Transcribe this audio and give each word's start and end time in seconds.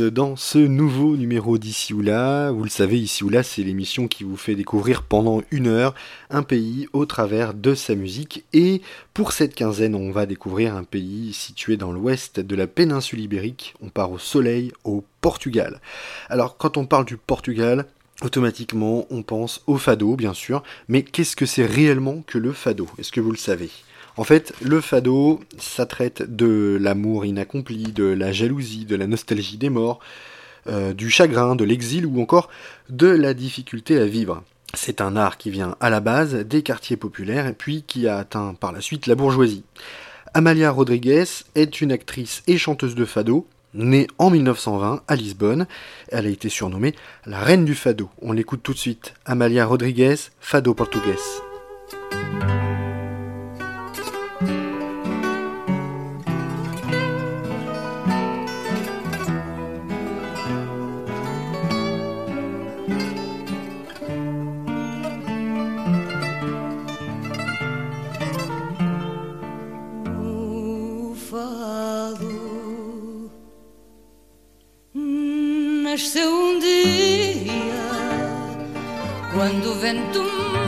dans 0.00 0.36
ce 0.36 0.58
nouveau 0.58 1.16
numéro 1.16 1.58
d'Ici 1.58 1.94
ou 1.94 2.00
là. 2.00 2.50
Vous 2.50 2.64
le 2.64 2.70
savez, 2.70 2.98
Ici 2.98 3.24
ou 3.24 3.28
là, 3.28 3.42
c'est 3.42 3.62
l'émission 3.62 4.08
qui 4.08 4.24
vous 4.24 4.36
fait 4.36 4.54
découvrir 4.54 5.02
pendant 5.02 5.42
une 5.50 5.66
heure 5.66 5.94
un 6.30 6.42
pays 6.42 6.88
au 6.92 7.06
travers 7.06 7.54
de 7.54 7.74
sa 7.74 7.94
musique. 7.94 8.44
Et 8.52 8.82
pour 9.14 9.32
cette 9.32 9.54
quinzaine, 9.54 9.94
on 9.94 10.10
va 10.10 10.26
découvrir 10.26 10.74
un 10.76 10.84
pays 10.84 11.32
situé 11.32 11.76
dans 11.76 11.92
l'ouest 11.92 12.40
de 12.40 12.56
la 12.56 12.66
péninsule 12.66 13.20
ibérique. 13.20 13.74
On 13.82 13.88
part 13.88 14.12
au 14.12 14.18
soleil, 14.18 14.72
au 14.84 15.04
Portugal. 15.20 15.80
Alors, 16.28 16.56
quand 16.56 16.76
on 16.76 16.86
parle 16.86 17.04
du 17.04 17.16
Portugal, 17.16 17.86
automatiquement, 18.22 19.06
on 19.10 19.22
pense 19.22 19.62
au 19.66 19.76
fado, 19.76 20.16
bien 20.16 20.34
sûr. 20.34 20.62
Mais 20.88 21.02
qu'est-ce 21.02 21.36
que 21.36 21.46
c'est 21.46 21.66
réellement 21.66 22.22
que 22.26 22.38
le 22.38 22.52
fado? 22.52 22.88
Est-ce 22.98 23.12
que 23.12 23.20
vous 23.20 23.32
le 23.32 23.36
savez? 23.36 23.70
En 24.18 24.24
fait, 24.24 24.52
le 24.60 24.80
fado, 24.80 25.38
ça 25.58 25.86
traite 25.86 26.34
de 26.34 26.76
l'amour 26.80 27.24
inaccompli, 27.24 27.84
de 27.92 28.04
la 28.04 28.32
jalousie, 28.32 28.84
de 28.84 28.96
la 28.96 29.06
nostalgie 29.06 29.58
des 29.58 29.70
morts, 29.70 30.00
euh, 30.66 30.92
du 30.92 31.08
chagrin, 31.08 31.54
de 31.54 31.62
l'exil 31.62 32.04
ou 32.04 32.20
encore 32.20 32.48
de 32.90 33.06
la 33.06 33.32
difficulté 33.32 33.96
à 33.96 34.06
vivre. 34.06 34.42
C'est 34.74 35.00
un 35.00 35.14
art 35.14 35.38
qui 35.38 35.50
vient 35.50 35.76
à 35.78 35.88
la 35.88 36.00
base 36.00 36.34
des 36.34 36.62
quartiers 36.62 36.96
populaires 36.96 37.46
et 37.46 37.52
puis 37.52 37.84
qui 37.86 38.08
a 38.08 38.18
atteint 38.18 38.54
par 38.54 38.72
la 38.72 38.80
suite 38.80 39.06
la 39.06 39.14
bourgeoisie. 39.14 39.62
Amalia 40.34 40.72
Rodriguez 40.72 41.24
est 41.54 41.80
une 41.80 41.92
actrice 41.92 42.42
et 42.48 42.58
chanteuse 42.58 42.96
de 42.96 43.04
fado, 43.04 43.46
née 43.72 44.08
en 44.18 44.30
1920 44.30 45.02
à 45.06 45.14
Lisbonne. 45.14 45.68
Elle 46.08 46.26
a 46.26 46.30
été 46.30 46.48
surnommée 46.48 46.96
la 47.24 47.38
reine 47.38 47.64
du 47.64 47.76
fado. 47.76 48.10
On 48.20 48.32
l'écoute 48.32 48.64
tout 48.64 48.74
de 48.74 48.78
suite. 48.78 49.14
Amalia 49.24 49.64
Rodriguez, 49.64 50.16
fado 50.40 50.74
portugais. 50.74 51.47
quando 79.48 79.70
o 79.70 79.74
vento 79.76 80.67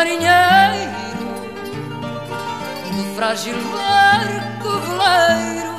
marinheiro 0.00 1.28
do 2.96 3.04
frágil 3.14 3.58
barco 3.70 4.70
veleiro, 4.86 5.74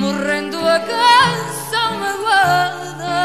morrendo 0.00 0.58
a 0.58 0.80
canção 0.80 1.90
magoada. 2.00 3.18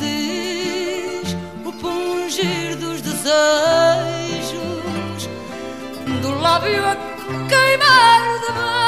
Diz 0.00 1.36
o 1.64 1.72
pungir 1.74 2.76
dos 2.78 3.00
desejos 3.00 3.30
do 6.20 6.30
lábio 6.40 6.84
a 6.84 6.96
queimar 7.48 8.22
de. 8.40 8.87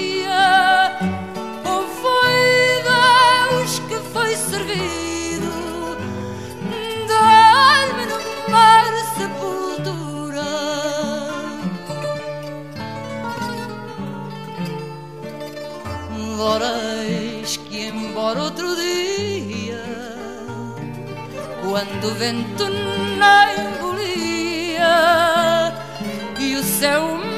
quando 21.81 22.09
o 22.09 22.13
vento 22.13 22.69
na 23.17 23.53
engolia 23.53 24.83
e 26.39 26.55
o 26.55 26.63
céu 26.63 27.30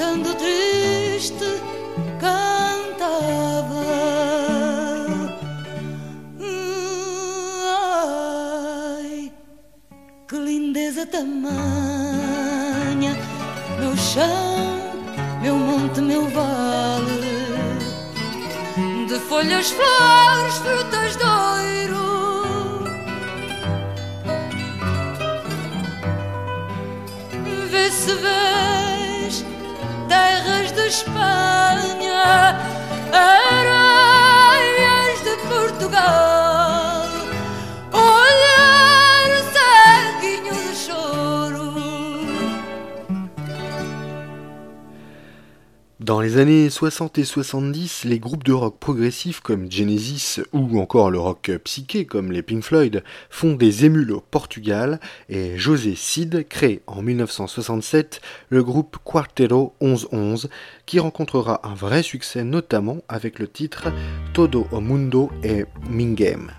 estando 0.00 0.34
triste, 0.34 1.60
cantava. 2.18 3.84
Ai, 8.96 9.30
que 10.26 10.36
lindeza 10.36 11.04
tamanha, 11.04 11.54
meu 13.78 13.94
chão, 13.94 14.80
meu 15.42 15.54
monte, 15.54 16.00
meu 16.00 16.26
vale. 16.30 17.20
De 19.06 19.18
folhas, 19.28 19.70
flores, 19.70 20.54
frutas, 20.62 21.16
doiro. 21.16 22.00
Vê 27.70 27.90
se 27.90 28.14
vê 28.14 28.59
Espanha, 30.90 32.58
areias 33.12 35.22
de 35.22 35.36
Portugal. 35.48 36.29
Dans 46.00 46.22
les 46.22 46.38
années 46.38 46.70
60 46.70 47.18
et 47.18 47.24
70, 47.24 48.04
les 48.04 48.18
groupes 48.18 48.42
de 48.42 48.54
rock 48.54 48.78
progressif 48.80 49.40
comme 49.40 49.70
Genesis 49.70 50.40
ou 50.54 50.80
encore 50.80 51.10
le 51.10 51.18
rock 51.18 51.50
psyché 51.64 52.06
comme 52.06 52.32
les 52.32 52.40
Pink 52.40 52.64
Floyd 52.64 53.04
font 53.28 53.52
des 53.52 53.84
émules 53.84 54.12
au 54.12 54.22
Portugal 54.22 54.98
et 55.28 55.58
José 55.58 55.94
Cid 55.94 56.48
crée 56.48 56.80
en 56.86 57.02
1967 57.02 58.22
le 58.48 58.64
groupe 58.64 58.96
Quartero 59.04 59.74
1111 59.82 60.48
qui 60.86 61.00
rencontrera 61.00 61.60
un 61.68 61.74
vrai 61.74 62.02
succès 62.02 62.44
notamment 62.44 63.02
avec 63.10 63.38
le 63.38 63.46
titre 63.46 63.92
Todo 64.32 64.68
o 64.72 64.80
Mundo 64.80 65.30
e 65.44 65.66
Mingem. 65.90 66.50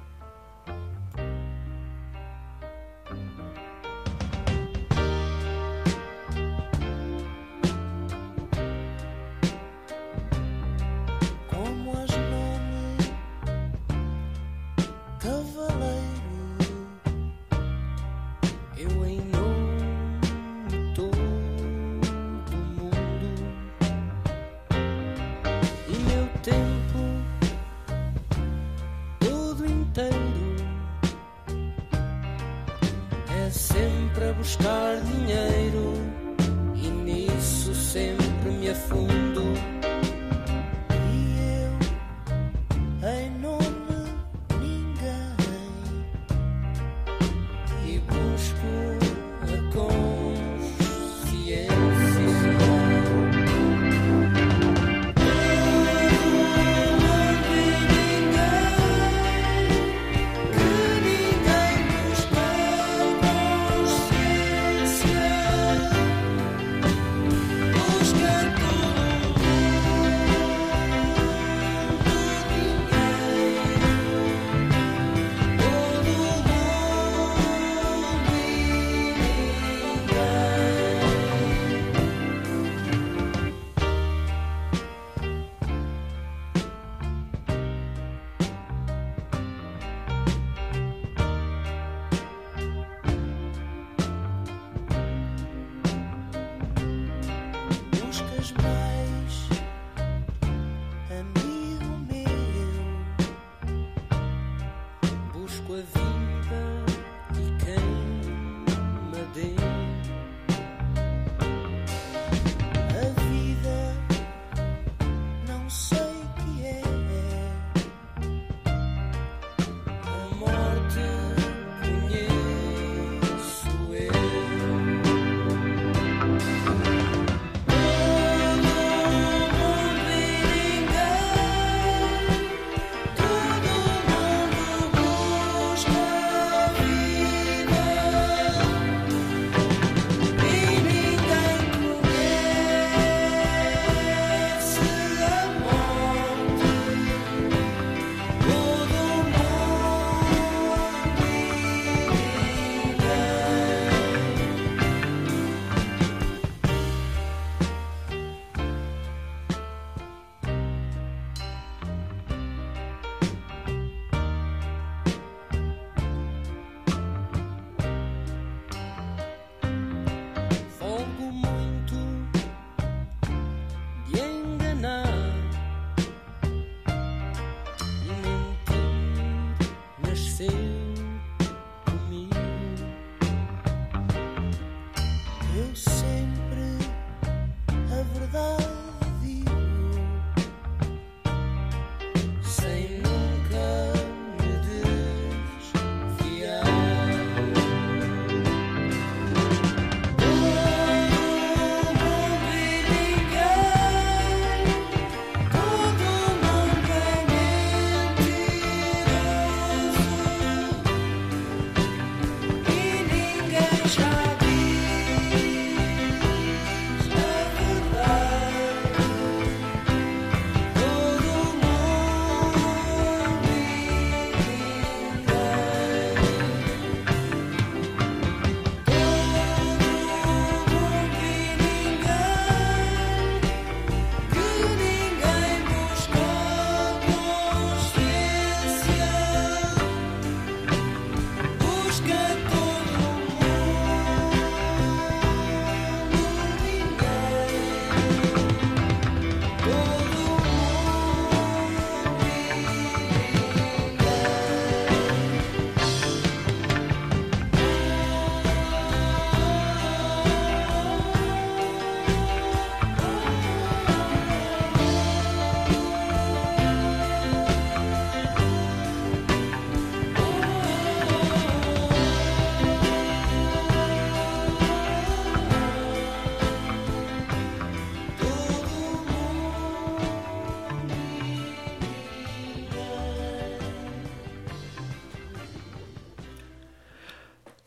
com 105.60 105.74
a 105.74 105.78
vida. 105.78 106.81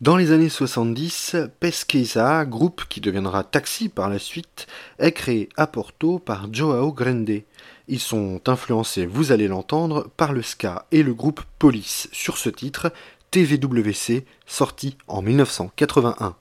Dans 0.05 0.19
les 0.19 0.33
années 0.33 0.51
70, 0.51 1.35
Pesquisa, 1.61 2.45
groupe 2.45 2.85
qui 2.91 3.01
deviendra 3.01 3.43
Taxi 3.43 3.89
par 3.89 4.11
la 4.11 4.19
suite, 4.19 4.67
est 4.99 5.13
créé 5.13 5.49
à 5.57 5.67
Porto 5.67 6.19
par 6.19 6.53
Joao 6.53 6.93
Grande. 6.93 7.41
Ils 7.89 8.01
sont 8.01 8.43
influencés, 8.47 9.07
vous 9.07 9.33
allez 9.33 9.49
l'entendre, 9.49 10.11
par 10.19 10.35
le 10.35 10.43
ska 10.43 10.85
et 10.93 11.03
le 11.03 11.15
groupe 11.15 11.41
Police 11.59 12.11
sur 12.13 12.37
ce 12.37 12.51
titre, 12.51 12.93
TVWC, 13.31 14.27
sorti 14.45 14.99
en 15.09 15.23
1981. 15.23 16.37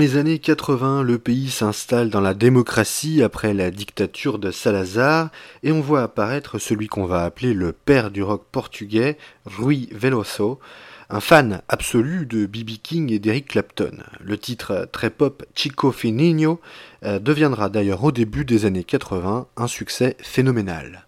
Les 0.00 0.16
années 0.16 0.38
80, 0.38 1.02
le 1.02 1.18
pays 1.18 1.50
s'installe 1.50 2.08
dans 2.08 2.22
la 2.22 2.32
démocratie 2.32 3.22
après 3.22 3.52
la 3.52 3.70
dictature 3.70 4.38
de 4.38 4.50
Salazar 4.50 5.28
et 5.62 5.72
on 5.72 5.82
voit 5.82 6.02
apparaître 6.02 6.58
celui 6.58 6.86
qu'on 6.86 7.04
va 7.04 7.22
appeler 7.22 7.52
le 7.52 7.72
père 7.72 8.10
du 8.10 8.22
rock 8.22 8.46
portugais, 8.50 9.18
Rui 9.44 9.90
Veloso, 9.92 10.58
un 11.10 11.20
fan 11.20 11.60
absolu 11.68 12.24
de 12.24 12.46
B.B. 12.46 12.78
King 12.82 13.12
et 13.12 13.18
d'Eric 13.18 13.48
Clapton. 13.48 13.98
Le 14.20 14.38
titre 14.38 14.88
très 14.90 15.10
pop 15.10 15.44
Chico 15.54 15.92
Fininho 15.92 16.62
euh, 17.04 17.18
deviendra 17.18 17.68
d'ailleurs 17.68 18.02
au 18.02 18.10
début 18.10 18.46
des 18.46 18.64
années 18.64 18.84
80 18.84 19.48
un 19.58 19.66
succès 19.66 20.16
phénoménal. 20.18 21.06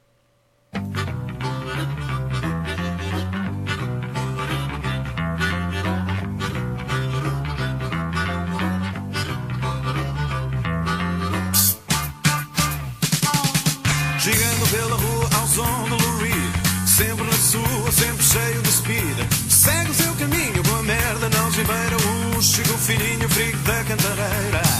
Frigo 23.96 24.50
da 24.52 24.71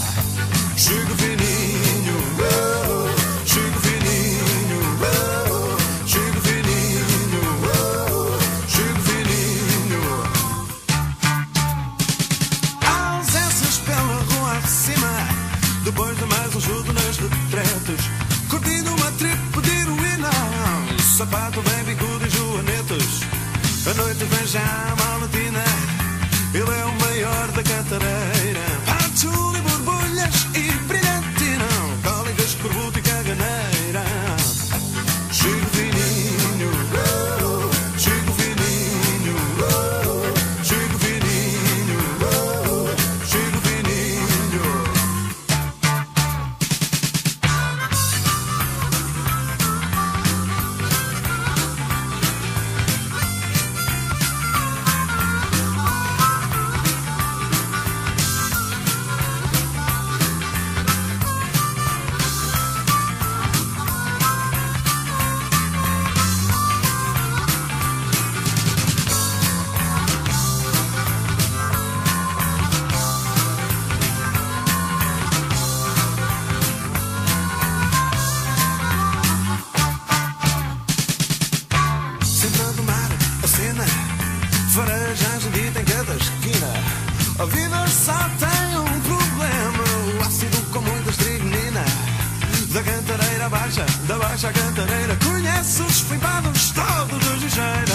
baixa 94.42 94.52
cantareira, 94.52 95.16
conhece 95.24 95.82
os 95.82 96.00
flipados 96.00 96.72
todos 96.72 97.20
de 97.20 97.44
ligeira. 97.44 97.91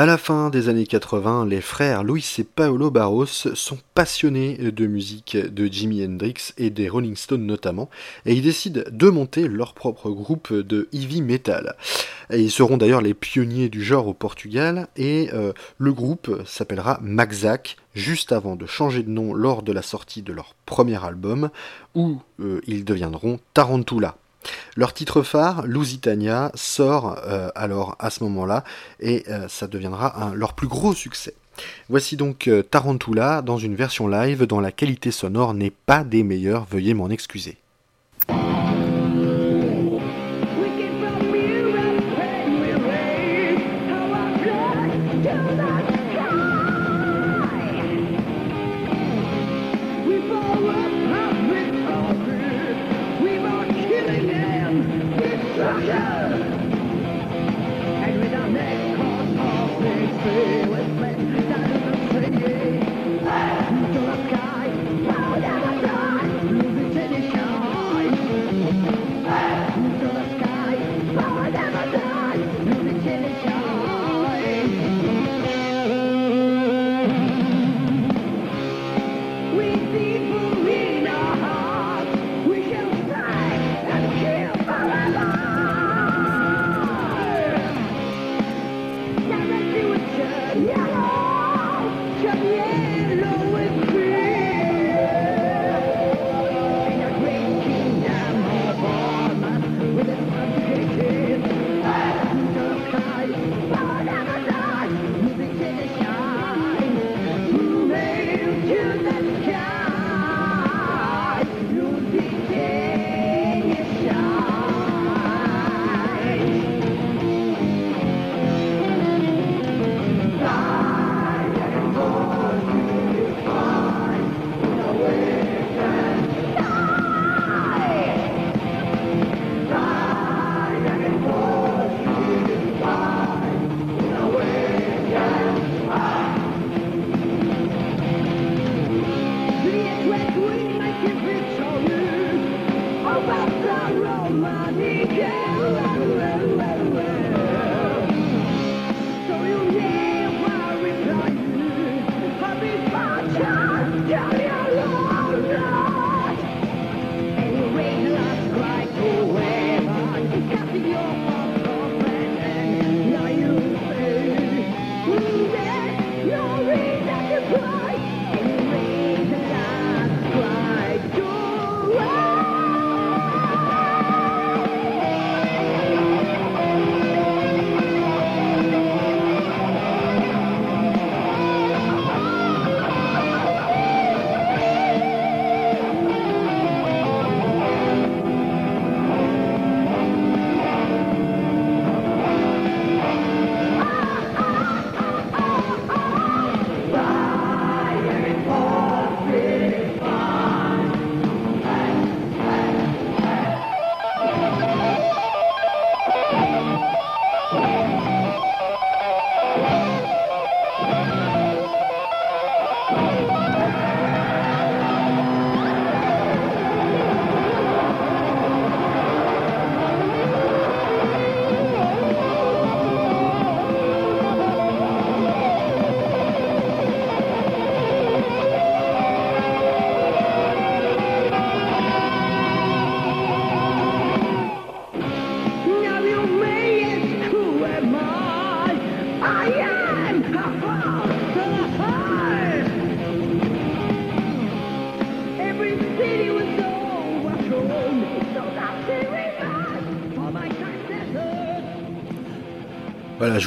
À 0.00 0.06
la 0.06 0.16
fin 0.16 0.48
des 0.48 0.70
années 0.70 0.86
80, 0.86 1.44
les 1.44 1.60
frères 1.60 2.04
Luis 2.04 2.36
et 2.38 2.44
Paolo 2.44 2.90
Barros 2.90 3.26
sont 3.26 3.76
passionnés 3.94 4.56
de 4.56 4.86
musique 4.86 5.36
de 5.36 5.66
Jimi 5.66 6.02
Hendrix 6.02 6.54
et 6.56 6.70
des 6.70 6.88
Rolling 6.88 7.16
Stones 7.16 7.44
notamment, 7.44 7.90
et 8.24 8.32
ils 8.32 8.40
décident 8.40 8.80
de 8.90 9.08
monter 9.10 9.46
leur 9.46 9.74
propre 9.74 10.08
groupe 10.08 10.54
de 10.54 10.88
heavy 10.94 11.20
metal. 11.20 11.76
Et 12.30 12.40
ils 12.40 12.50
seront 12.50 12.78
d'ailleurs 12.78 13.02
les 13.02 13.12
pionniers 13.12 13.68
du 13.68 13.84
genre 13.84 14.08
au 14.08 14.14
Portugal, 14.14 14.88
et 14.96 15.28
euh, 15.34 15.52
le 15.76 15.92
groupe 15.92 16.44
s'appellera 16.46 16.98
Maxac, 17.02 17.76
juste 17.92 18.32
avant 18.32 18.56
de 18.56 18.64
changer 18.64 19.02
de 19.02 19.10
nom 19.10 19.34
lors 19.34 19.62
de 19.62 19.72
la 19.72 19.82
sortie 19.82 20.22
de 20.22 20.32
leur 20.32 20.54
premier 20.64 21.04
album, 21.04 21.50
où 21.94 22.22
euh, 22.40 22.62
ils 22.66 22.86
deviendront 22.86 23.38
Tarantula. 23.52 24.16
Leur 24.76 24.94
titre 24.94 25.22
phare, 25.22 25.66
Lusitania, 25.66 26.50
sort 26.54 27.18
euh, 27.26 27.50
alors 27.54 27.96
à 27.98 28.10
ce 28.10 28.24
moment-là 28.24 28.64
et 29.00 29.24
euh, 29.28 29.48
ça 29.48 29.66
deviendra 29.66 30.32
leur 30.34 30.54
plus 30.54 30.68
gros 30.68 30.94
succès. 30.94 31.34
Voici 31.88 32.16
donc 32.16 32.48
euh, 32.48 32.62
Tarantula 32.62 33.42
dans 33.42 33.58
une 33.58 33.74
version 33.74 34.08
live 34.08 34.46
dont 34.46 34.60
la 34.60 34.72
qualité 34.72 35.10
sonore 35.10 35.54
n'est 35.54 35.72
pas 35.72 36.04
des 36.04 36.22
meilleures, 36.22 36.64
veuillez 36.64 36.94
m'en 36.94 37.10
excuser. 37.10 37.58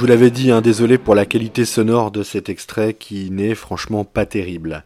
Vous 0.04 0.10
l'avais 0.10 0.32
dit, 0.32 0.52
hein, 0.52 0.60
désolé 0.60 0.98
pour 0.98 1.16
la 1.16 1.26
qualité 1.26 1.64
sonore 1.64 2.12
de 2.12 2.24
cet 2.24 2.50
extrait 2.50 2.94
qui 2.94 3.32
n'est 3.32 3.56
franchement 3.56 4.04
pas 4.04 4.26
terrible. 4.26 4.84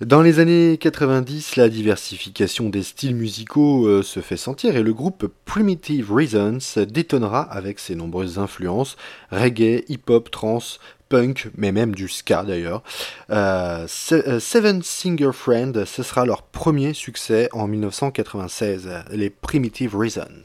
Dans 0.00 0.22
les 0.22 0.38
années 0.38 0.78
90, 0.78 1.56
la 1.56 1.68
diversification 1.68 2.68
des 2.68 2.84
styles 2.84 3.16
musicaux 3.16 3.88
euh, 3.88 4.04
se 4.04 4.20
fait 4.20 4.36
sentir 4.36 4.76
et 4.76 4.84
le 4.84 4.94
groupe 4.94 5.26
Primitive 5.46 6.12
Reasons 6.12 6.58
détonnera 6.88 7.40
avec 7.40 7.80
ses 7.80 7.96
nombreuses 7.96 8.38
influences 8.38 8.96
reggae, 9.32 9.82
hip-hop, 9.88 10.30
trance, 10.30 10.78
punk, 11.08 11.50
mais 11.56 11.72
même 11.72 11.92
du 11.92 12.06
ska 12.06 12.44
d'ailleurs. 12.44 12.84
Euh, 13.30 13.88
euh, 14.12 14.38
Seven 14.38 14.80
Singer 14.80 15.32
Friend, 15.32 15.84
ce 15.84 16.04
sera 16.04 16.24
leur 16.24 16.42
premier 16.42 16.94
succès 16.94 17.48
en 17.50 17.66
1996, 17.66 18.90
les 19.10 19.28
Primitive 19.28 19.96
Reasons. 19.96 20.44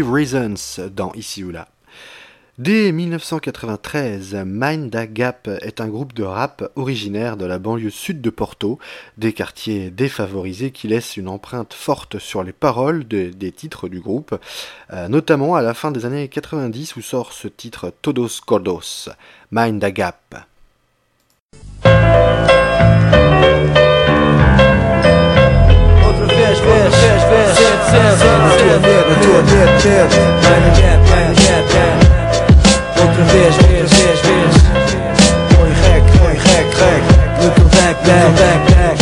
Reasons 0.00 0.54
dans 0.94 1.12
Ici 1.12 1.44
ou 1.44 1.50
là. 1.50 1.68
Dès 2.58 2.92
1993, 2.92 4.36
Mind 4.46 4.94
Gap 5.12 5.48
est 5.62 5.80
un 5.80 5.88
groupe 5.88 6.12
de 6.12 6.22
rap 6.22 6.70
originaire 6.76 7.36
de 7.36 7.46
la 7.46 7.58
banlieue 7.58 7.90
sud 7.90 8.20
de 8.20 8.30
Porto, 8.30 8.78
des 9.18 9.32
quartiers 9.32 9.90
défavorisés 9.90 10.70
qui 10.70 10.86
laissent 10.86 11.16
une 11.16 11.28
empreinte 11.28 11.74
forte 11.74 12.18
sur 12.18 12.42
les 12.44 12.52
paroles 12.52 13.08
de- 13.08 13.30
des 13.30 13.52
titres 13.52 13.88
du 13.88 14.00
groupe, 14.00 14.38
euh, 14.92 15.08
notamment 15.08 15.56
à 15.56 15.62
la 15.62 15.74
fin 15.74 15.90
des 15.90 16.04
années 16.04 16.28
90 16.28 16.94
où 16.96 17.02
sort 17.02 17.32
ce 17.32 17.48
titre 17.48 17.92
Todos 18.02 18.28
Gordos, 18.46 19.08
Mind 19.50 19.82
Gap. 19.86 20.36
Vez, 26.28 26.54
vez, 26.64 27.11
vez, 27.92 28.02
vez, 28.02 28.18
sempre, 28.18 28.32
sempre, 28.32 28.42
na 28.42 28.56
tua 28.56 28.76
medo, 28.80 29.08
na 29.08 29.16
tua 29.20 29.40
medo, 29.42 29.72
medo. 29.84 30.14
Vai 30.42 30.58
no 30.60 30.70
gap, 30.80 31.00
vai 31.10 31.24
no 31.28 31.34
gap, 31.34 31.64
gap. 31.72 31.98
Outra 33.00 33.24
vez, 33.24 33.54
vez, 33.56 33.90
vez, 33.90 34.18
vez. 34.20 34.54
Põe 35.56 35.70
rec, 35.84 36.04
põe 36.18 36.34
rec, 36.34 36.68
rec. 36.80 37.02
Teu 37.40 37.64
back, 37.66 37.96
back, 38.06 38.30
back. 38.38 38.98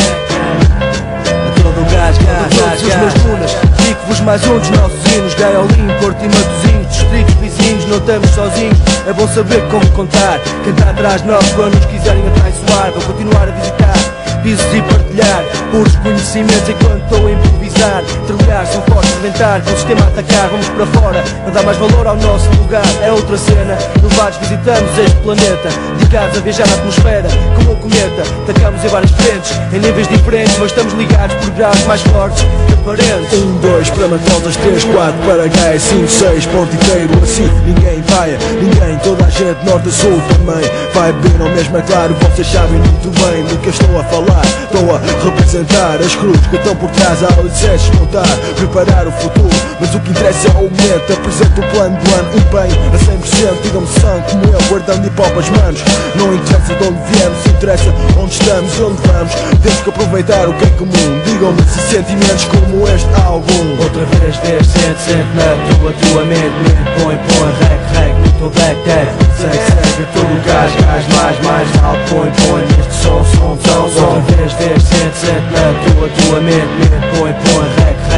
A 1.31 1.62
todo 1.62 1.81
o 1.81 1.85
gás, 1.85 2.16
gás, 2.18 2.50
gás, 2.59 2.83
gás. 2.83 3.00
Meus 3.00 3.14
mulas, 3.24 3.53
fico-vos 3.76 4.20
mais 4.20 4.46
um 4.46 4.59
dos 4.59 4.70
nossos 4.70 5.12
hinos 5.12 5.35
Gaiolim, 5.35 5.88
Porto 6.00 6.24
e 6.24 6.29
Matosinhos 6.29 6.88
Distritos 6.90 7.35
vizinhos, 7.35 7.85
não 7.87 7.98
estamos 7.98 8.31
sozinhos 8.31 8.79
É 9.07 9.12
bom 9.12 9.29
saber 9.29 9.62
como 9.70 9.87
contar 9.90 10.40
Quem 10.64 10.72
está 10.72 10.90
atrás 10.90 11.22
de 11.22 11.29
nós 11.29 11.44
quando 11.53 11.74
nos 11.74 11.85
quiserem 11.87 12.22
atraiçoar 12.29 12.92
Vou 12.92 13.03
continuar 13.03 13.48
a 13.48 13.53
visitar 13.53 14.20
pisos 14.43 14.64
e 14.75 14.83
partilhar 14.83 15.45
Puros 15.71 15.97
conhecimentos 15.97 16.69
enquanto 16.69 17.03
estou 17.03 17.27
a 17.27 17.31
improvisar. 17.31 18.03
Trilhar, 18.27 18.66
são 18.66 18.83
fortes, 18.83 19.14
reventar 19.14 19.62
Com 19.62 19.71
o 19.71 19.75
sistema 19.77 20.05
a 20.05 20.09
atacar, 20.09 20.49
vamos 20.49 20.69
para 20.69 20.87
fora. 20.87 21.25
Não 21.45 21.53
dá 21.53 21.62
mais 21.62 21.79
valor 21.79 22.07
ao 22.07 22.16
nosso 22.16 22.49
lugar 22.57 22.85
É 23.03 23.12
outra 23.12 23.37
cena, 23.37 23.79
levados 24.03 24.38
visitamos 24.38 24.99
este 24.99 25.16
planeta 25.19 25.69
Dedicados 25.99 26.38
a 26.38 26.40
viajar 26.40 26.66
na 26.66 26.75
atmosfera 26.75 27.29
Como 27.57 27.73
um 27.73 27.77
cometa, 27.77 28.23
atacamos 28.43 28.85
em 28.85 28.88
várias 28.88 29.11
frentes 29.12 29.53
Em 29.73 29.79
níveis 29.79 30.09
diferentes, 30.09 30.57
mas 30.59 30.71
estamos 30.71 30.93
ligados 30.95 31.37
por 31.37 31.51
graus 31.51 31.81
mais 31.85 32.03
fortes 32.03 32.45
que 32.66 32.73
aparentes. 32.73 33.33
Um, 33.33 33.59
dois, 33.61 33.90
para 33.90 34.09
Macotas, 34.09 34.57
três, 34.57 34.85
quatro, 34.85 35.19
para 35.27 35.47
Gaia, 35.49 35.79
cinco, 35.79 36.09
seis, 36.09 36.47
ponto 36.47 36.75
inteiro, 36.75 37.11
assim 37.23 37.49
ninguém 37.66 38.03
vai, 38.03 38.38
ninguém, 38.61 38.99
toda 39.03 39.25
a 39.25 39.31
gente, 39.31 39.64
norte 39.64 39.88
a 39.88 39.93
sul 39.93 40.21
também 40.29 40.71
vai 40.95 41.12
beber 41.12 41.40
ao 41.40 41.49
mesmo, 41.51 41.77
é 41.77 41.83
claro, 41.83 42.14
vocês 42.14 42.47
sabem 42.47 42.79
muito 42.79 43.11
bem 43.21 43.45
do 43.45 43.59
que 43.59 43.69
eu 43.69 43.73
estou 43.73 43.99
a 43.99 44.05
falar, 44.05 44.20
estou 44.29 44.95
a 44.95 44.99
representar 45.25 45.97
as 45.97 46.15
cruzes 46.15 46.47
que 46.47 46.57
estão 46.57 46.77
por 46.77 46.91
trás, 46.91 47.19
há 47.23 47.41
alicerces 47.41 47.91
montar, 47.99 48.37
preparar 48.57 49.07
o 49.07 49.13
futuro, 49.13 49.51
mas 49.81 49.95
o 49.95 50.01
que 50.01 50.11
interessa 50.11 50.49
é 50.49 50.51
o 50.53 50.71
momento, 50.71 51.13
apresento 51.13 51.61
o 51.61 51.65
plano 51.71 51.97
do 51.97 52.15
ano, 52.15 52.29
empenho 52.37 52.81
a 52.93 52.99
100%, 52.99 53.63
digam-me 53.63 53.89
são 54.01 54.21
como 54.23 54.45
eu, 54.45 54.61
guardando 54.69 55.07
hip 55.07 55.21
hop 55.21 55.39
as 55.39 55.49
manos, 55.51 55.81
não 56.17 56.35
interessa 56.35 56.75
de 56.75 56.85
onde 56.85 57.01
viemos, 57.13 57.47
interessa 57.47 57.95
onde 58.19 58.33
estamos 58.33 58.79
e 58.79 58.83
onde 58.83 59.03
vamos, 59.07 59.35
temos 59.63 59.81
que 59.81 59.91
aproveitar 59.91 60.49
o 60.49 60.55
que 60.55 60.65
é 60.65 60.71
comum, 60.71 61.21
digam-me 61.25 61.63
se 61.63 61.81
sentimentos 61.91 62.45
como 62.45 62.89
este 62.89 63.09
álbum. 63.25 63.77
Outra 63.83 64.05
vez, 64.05 64.37
vez, 64.37 64.67
sente, 64.67 65.01
sente 65.01 65.29
na 65.35 65.79
tua, 65.79 65.93
tua 65.93 66.25
mente, 66.25 66.41
mente, 66.41 67.03
põe, 67.03 67.17
põe, 67.17 67.53
rec, 67.61 67.81
rec, 67.95 68.20
teu 68.40 68.48
back, 68.48 68.74
tag, 68.85 69.07
segue, 69.37 69.53
segue, 69.53 70.07
todo 70.14 70.24
o 70.24 70.40
gás, 70.46 70.72
gás, 70.74 71.05
mais, 71.14 71.38
mais 71.44 71.85
alto, 71.85 72.00
põe, 72.09 72.31
põe, 72.40 72.62
neste 72.62 72.94
som, 73.03 73.22
som, 73.22 73.59
som, 73.61 73.90
som. 73.90 74.14
Outra 74.16 74.37
vez, 74.37 74.53
vez, 74.55 74.83
sente, 74.83 75.16
sente 75.18 75.53
na 75.53 75.74
tua, 75.85 76.09
tua 76.09 76.40
mente, 76.40 76.66
mente, 76.79 77.18
põe, 77.18 77.33
põe, 77.35 77.68
rec, 77.85 78.10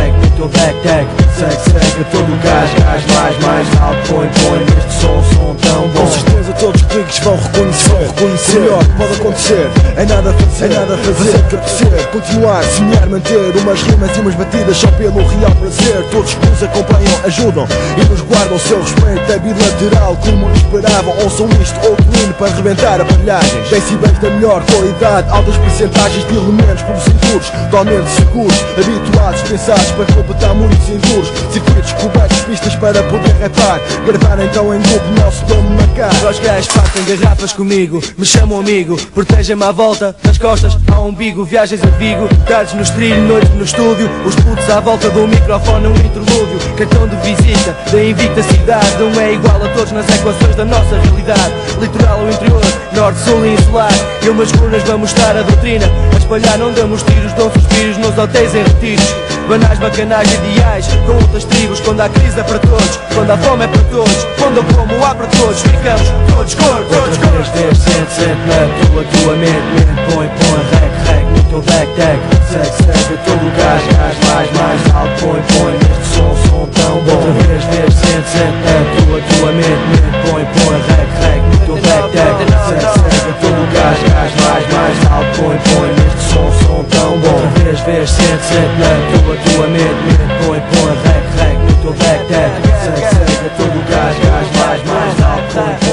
rec, 0.42 0.42
teu 0.42 0.48
back, 0.48 0.74
tag, 0.82 1.06
segue, 1.36 1.56
segue, 1.70 2.04
todo 2.10 2.32
o 2.32 2.36
gás, 2.38 2.70
gás, 2.74 3.04
mais, 3.14 3.38
mais 3.38 3.80
alto, 3.80 4.08
põe, 4.08 4.28
põe, 4.28 4.58
neste 4.74 4.92
som, 5.00 5.22
som 5.34 5.54
tão 5.56 5.88
bom. 5.88 6.00
Com 6.00 6.06
certeza 6.06 6.52
todos 6.54 6.80
os 6.80 6.88
cliques 6.88 7.18
vão 7.20 7.36
reconhecer, 7.36 7.98
reconhecer. 7.98 8.58
O 8.58 8.60
melhor 8.60 8.84
que 8.84 8.92
pode 8.92 9.12
acontecer 9.14 9.70
é 9.96 10.04
nada 10.04 10.32
fazer, 10.32 10.64
é 10.64 10.68
nada 10.68 10.98
fazer, 10.98 11.42
crescer, 11.48 12.06
continuar, 12.12 12.64
semear, 12.64 13.08
manter 13.08 13.56
umas 13.56 13.82
rimas 13.82 14.16
e 14.16 14.20
umas 14.20 14.34
batidas 14.34 14.76
só 14.76 14.86
pelo 14.92 15.26
real 15.28 15.50
prazer. 15.52 16.04
Todos 16.10 16.34
que 16.34 16.46
nos 16.46 16.62
acompanham 16.62 17.20
ajudam 17.24 17.66
e 17.96 18.04
nos 18.10 18.20
guardam 18.22 18.56
o 18.56 18.60
seu 18.60 18.80
respeito. 18.80 19.32
É 19.32 19.38
bilateral 19.38 20.16
como 20.16 20.50
esperavam. 20.52 21.14
Ouçam 21.22 21.48
isto, 21.60 21.78
outro 21.88 22.06
hino 22.20 22.34
para 22.34 22.54
rebentar 22.54 23.00
aparelhagens. 23.00 23.70
Decibéis 23.70 24.18
da 24.18 24.30
melhor 24.30 24.62
qualidade, 24.64 25.30
altas 25.30 25.56
percentagens 25.56 26.26
de 26.26 26.36
elementos 26.36 26.82
seguros, 27.02 27.50
totalmente 27.50 28.10
seguros, 28.10 28.64
habituados, 28.76 29.42
pensados 29.42 29.90
para 29.92 30.04
completar 30.32 30.54
muitos 30.54 30.88
enduros. 30.88 31.28
Circuitos 31.52 31.92
cobertos, 31.92 32.40
pistas 32.40 32.74
para 32.76 33.02
poder 33.04 33.32
rapar. 33.40 33.80
Gravar 34.06 34.42
então 34.42 34.74
em 34.74 34.80
grupo, 34.80 35.20
nosso 35.20 35.44
nome 35.46 35.76
marcar. 35.76 36.30
Os 36.30 36.38
gajos 36.40 36.68
partem 36.68 37.04
garrafas 37.04 37.52
comigo, 37.52 38.02
me 38.16 38.24
chamam 38.24 38.60
amigo, 38.60 38.96
protegem-me 39.14 39.64
à 39.64 39.72
volta, 39.72 40.16
nas 40.24 40.38
costas, 40.38 40.76
ao 40.92 41.06
umbigo, 41.06 41.44
viagens 41.44 41.82
a 41.82 41.86
Vigo, 41.98 42.28
tardes 42.46 42.74
no 42.74 42.84
trilho, 42.96 43.22
noites 43.22 43.50
no 43.54 43.64
estúdio, 43.64 44.10
os 44.24 44.34
putos 44.36 44.68
à 44.70 44.80
volta 44.80 45.10
do 45.10 45.26
microfone, 45.28 45.86
um 45.86 45.94
interlúdio, 45.94 46.58
cartão 46.76 47.06
de 47.08 47.16
visita 47.16 47.76
da 47.90 48.02
invicta 48.02 48.42
cidade, 48.42 49.02
um 49.02 49.20
é 49.20 49.34
igual 49.34 49.56
a 49.56 49.68
todos 49.68 49.92
nas 49.92 50.08
equações 50.08 50.56
da 50.56 50.64
nossa 50.64 50.98
realidade, 50.98 51.52
litoral 51.80 52.20
ou 52.20 52.30
interior, 52.30 52.62
norte, 52.94 53.20
sul 53.20 53.44
e 53.44 53.54
insular, 53.54 53.92
e 54.22 54.28
umas 54.28 54.50
colunas 54.52 54.82
vamos 54.84 55.10
estar 55.10 55.36
a 55.36 55.42
doutrina, 55.42 55.86
a 56.14 56.18
espalhar 56.18 56.58
não 56.58 56.72
damos 56.72 57.02
tiros, 57.02 57.32
dão 57.34 57.50
suspiros 57.52 57.98
nos 57.98 58.16
hotéis 58.16 58.54
em 58.54 58.62
retiros, 58.62 59.14
banais, 59.58 59.78
bacanais, 59.78 60.32
ideais, 60.32 60.86
com 61.04 61.12
outras 61.12 61.44
tribos, 61.44 61.78
quando 61.80 62.00
há 62.00 62.08
crise 62.08 62.40
é 62.40 62.42
para 62.42 62.58
todos, 62.58 62.98
quando 63.14 63.30
há 63.30 63.36
fome 63.36 63.64
é 63.64 63.68
para 63.68 63.82
todos, 63.84 64.26
quando 64.38 64.56
eu 64.56 64.64
como 64.64 65.04
há 65.04 65.14
para 65.14 65.26
todos, 65.26 65.60
ficamos 65.60 66.08
todos 66.32 66.54
cor, 66.54 66.82
todos 66.88 67.18
cor. 67.18 67.32
Vez, 67.32 67.48
vez, 67.48 67.78
sente, 67.78 68.12
sente 68.12 68.40
na 68.48 68.64
tua, 68.86 69.04
tua 69.04 69.36
mente, 69.36 69.52
mente, 69.76 69.92
põe, 70.08 70.26
põe, 70.40 70.60
rec, 70.72 70.92
rec, 71.04 71.24
no 71.36 71.42
teu 71.50 71.62
back, 71.68 71.86
tag, 71.96 72.18
segue, 72.48 72.96
segue, 72.96 73.18
todo 73.26 73.44
o 73.44 73.50
gás, 73.58 73.82
mais, 73.92 74.50
mais 74.56 74.96
alto, 74.96 75.20
põe, 75.20 75.42
põe, 75.52 75.72
neste 75.72 76.16
som, 76.16 76.32
som 76.48 76.66
tão 76.72 76.96
bom. 77.04 77.12
Outra 77.12 77.44
vez, 77.44 77.64
vez, 77.64 77.92
sente, 77.92 78.28
sente 78.32 78.56
na 78.64 79.04
tua, 79.04 79.20
tua 79.20 79.52
mente, 79.52 79.84
mente, 79.92 80.16
põe, 80.30 80.44
põe, 80.56 80.80
rec, 80.88 81.10
rec, 81.20 81.42
no 81.52 81.58
teu 81.66 81.76
back, 81.76 82.08
tag, 82.16 82.40
segue, 82.68 82.88
segue, 83.04 83.31
gás, 83.66 83.98
gás, 84.02 84.32
mais, 84.42 84.64
mais 84.72 84.96
alto, 85.10 85.40
põe, 85.40 85.58
põe, 85.58 85.88
neste 85.88 86.22
som, 86.32 86.48
som 86.64 86.84
tão 86.84 87.18
bom. 87.18 87.40
Vez, 87.62 87.80
vez, 87.80 88.10
sente, 88.10 88.44
sente 88.44 88.76
na 88.78 88.90
tua, 89.22 89.36
tua 89.36 89.66
mente, 89.68 90.00
mente, 90.06 90.34
põe, 90.44 90.60
põe, 90.60 90.92
rec, 91.04 91.24
rec, 91.38 91.56
no 91.58 91.72
teu 91.82 91.92
back, 91.92 92.22
tag, 92.28 92.50
segue, 92.82 93.08
segue, 93.10 93.48
todo 93.56 93.78
gás, 93.90 94.16
gás, 94.24 94.48
mais, 94.58 94.80
mais 94.84 95.14
alto, 95.22 95.48
põe, 95.54 95.74
põe, 95.80 95.91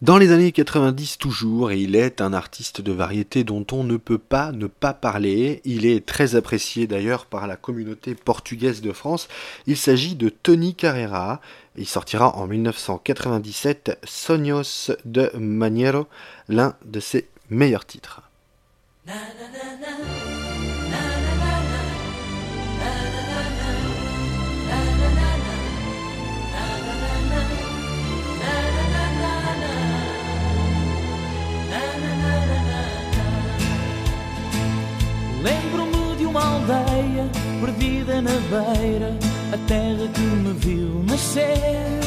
Dans 0.00 0.16
les 0.16 0.30
années 0.30 0.52
90 0.52 1.18
toujours, 1.18 1.72
et 1.72 1.80
il 1.80 1.96
est 1.96 2.20
un 2.20 2.32
artiste 2.32 2.80
de 2.80 2.92
variété 2.92 3.42
dont 3.42 3.66
on 3.72 3.82
ne 3.82 3.96
peut 3.96 4.18
pas 4.18 4.52
ne 4.52 4.68
pas 4.68 4.92
parler. 4.92 5.60
Il 5.64 5.86
est 5.86 6.06
très 6.06 6.36
apprécié 6.36 6.86
d'ailleurs 6.86 7.26
par 7.26 7.48
la 7.48 7.56
communauté 7.56 8.14
portugaise 8.14 8.80
de 8.80 8.92
France. 8.92 9.26
Il 9.66 9.76
s'agit 9.76 10.14
de 10.14 10.28
Tony 10.28 10.76
Carrera. 10.76 11.40
Il 11.76 11.88
sortira 11.88 12.36
en 12.36 12.46
1997 12.46 13.98
Sonios 14.04 14.92
de 15.04 15.32
Maniero, 15.36 16.06
l'un 16.48 16.76
de 16.84 17.00
ses 17.00 17.26
meilleurs 17.50 17.84
titres. 17.84 18.22
Beira, 38.48 39.16
a 39.52 39.58
terra 39.66 40.08
que 40.12 40.20
me 40.20 40.52
viu 40.54 41.04
nascer. 41.06 42.00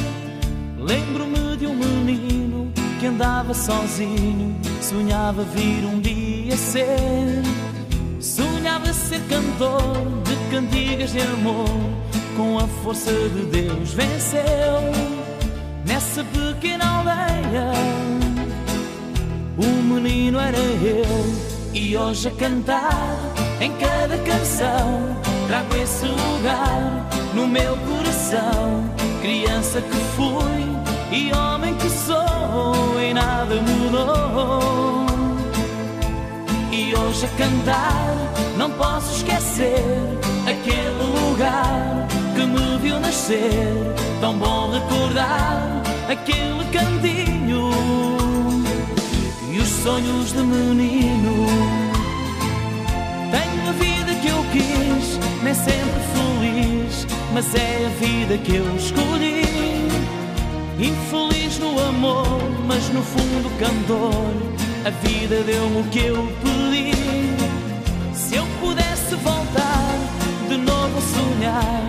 Lembro-me 0.78 1.58
de 1.58 1.68
um 1.68 1.76
menino 1.76 2.72
que 3.00 3.06
andava 3.06 3.54
sozinho, 3.54 4.56
sonhava 4.82 5.44
vir 5.44 5.86
um 5.86 6.00
dia 6.00 6.58
ser. 6.58 7.44
Sonhava 8.20 8.92
ser 8.94 9.22
cantor 9.22 9.82
de 10.24 10.36
cantigas 10.56 11.12
de 11.12 11.22
amor, 11.22 11.70
com 12.36 12.58
a 12.58 12.68
força 12.84 13.12
de 13.12 13.46
Deus 13.46 13.94
venceu. 13.94 14.42
Nessa 15.86 16.24
pequena 16.24 16.86
aldeia, 16.86 17.72
o 19.58 19.84
menino 19.84 20.40
era 20.40 20.58
eu 20.58 21.52
e 21.74 21.98
hoje 21.98 22.28
a 22.28 22.32
cantar 22.32 23.18
em 23.60 23.72
cada 23.78 24.18
canção 24.20 25.31
trago 25.52 25.76
esse 25.76 26.06
lugar 26.06 27.10
no 27.34 27.46
meu 27.46 27.76
coração. 27.76 28.90
Criança 29.22 29.82
que 29.82 29.98
fui 30.16 30.64
e 31.12 31.34
homem 31.34 31.76
que 31.76 31.90
sou 31.90 32.98
e 32.98 33.14
nada 33.14 33.56
mudou. 33.56 35.06
E 36.72 36.96
hoje 36.96 37.26
a 37.26 37.30
cantar 37.38 38.16
não 38.58 38.72
posso 38.72 39.18
esquecer 39.18 39.84
aquele 40.50 41.04
lugar 41.20 42.08
que 42.34 42.46
me 42.46 42.78
viu 42.78 42.98
nascer. 43.02 43.94
Tão 44.22 44.38
bom 44.38 44.72
recordar 44.72 45.84
aquele 46.10 46.64
cantinho 46.72 47.72
e 49.52 49.60
os 49.60 49.68
sonhos 49.68 50.32
de 50.32 50.44
menino. 50.44 51.81
Quis, 54.52 55.20
nem 55.44 55.54
sempre 55.54 56.02
feliz, 56.14 57.08
mas 57.34 57.56
é 57.56 57.86
a 57.86 58.06
vida 58.06 58.38
que 58.38 58.56
eu 58.56 58.76
escolhi. 58.76 59.42
Infeliz 60.78 61.58
no 61.60 61.80
amor, 61.80 62.26
mas 62.68 62.90
no 62.90 63.02
fundo 63.02 63.50
cantor, 63.60 64.34
a 64.86 64.90
vida 64.90 65.42
deu-me 65.44 65.82
o 65.82 65.84
que 65.86 66.06
eu 66.06 66.28
pedi. 66.42 66.92
Se 68.14 68.36
eu 68.36 68.46
pudesse 68.60 69.16
voltar 69.16 69.96
de 70.50 70.58
novo 70.58 70.98
a 70.98 71.02
sonhar, 71.02 71.84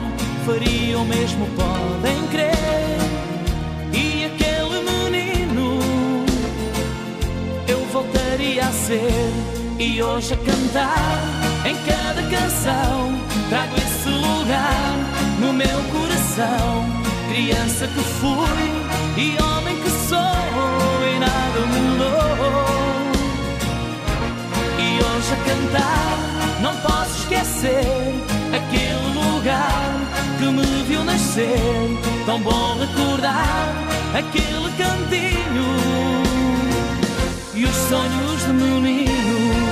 faria 0.47 0.99
o 0.99 1.05
mesmo, 1.05 1.47
podem 1.57 2.27
crer. 2.29 2.53
E 3.93 4.27
aquele 4.27 4.83
menino 4.83 5.81
voltaria 7.93 8.67
a 8.67 8.73
ser. 8.73 9.62
E 9.85 10.01
hoje 10.01 10.33
a 10.33 10.37
cantar 10.37 11.19
em 11.67 11.75
cada 11.75 12.23
canção 12.31 13.19
trago 13.49 13.75
esse 13.79 14.09
lugar 14.11 14.97
no 15.41 15.53
meu 15.53 15.83
coração. 15.91 16.87
Criança 17.29 17.89
que 17.89 18.01
fui 18.01 18.71
e 19.17 19.43
homem 19.43 19.77
que 19.83 19.91
sou 19.91 20.19
e 21.05 21.19
nada 21.19 21.61
mudou. 21.67 22.63
E 24.79 25.03
hoje 25.03 25.33
a 25.33 25.37
cantar 25.49 26.19
não 26.63 26.77
posso 26.77 27.23
esquecer 27.23 28.15
aquele 28.55 29.19
lugar 29.19 29.97
que 30.39 30.45
me 30.45 30.85
viu 30.85 31.03
nascer. 31.03 31.59
Tão 32.25 32.41
bom 32.41 32.79
recordar 32.79 33.75
aquele 34.15 34.71
cantinho 34.79 36.23
e 37.53 37.65
os 37.65 37.75
sonhos 37.75 38.47
de 38.47 38.53
menino. 38.53 39.13
E 39.13 39.72